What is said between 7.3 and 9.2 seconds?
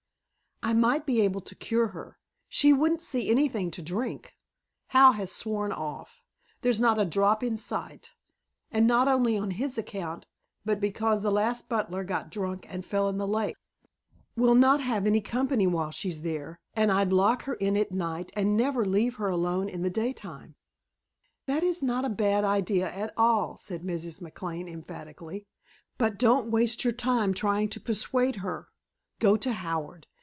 in sight, and not